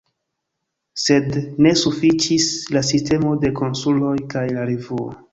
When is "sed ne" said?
1.01-1.73